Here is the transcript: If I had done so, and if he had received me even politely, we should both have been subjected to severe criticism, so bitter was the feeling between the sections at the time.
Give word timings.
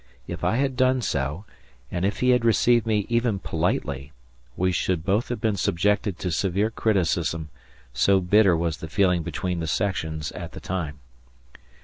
If 0.25 0.43
I 0.43 0.55
had 0.55 0.75
done 0.75 1.03
so, 1.03 1.45
and 1.91 2.03
if 2.05 2.21
he 2.21 2.31
had 2.31 2.43
received 2.43 2.87
me 2.87 3.05
even 3.07 3.37
politely, 3.37 4.13
we 4.57 4.71
should 4.71 5.05
both 5.05 5.29
have 5.29 5.39
been 5.39 5.55
subjected 5.55 6.17
to 6.17 6.31
severe 6.31 6.71
criticism, 6.71 7.49
so 7.93 8.19
bitter 8.19 8.57
was 8.57 8.77
the 8.77 8.89
feeling 8.89 9.21
between 9.21 9.59
the 9.59 9.67
sections 9.67 10.31
at 10.31 10.53
the 10.53 10.59
time. 10.59 11.01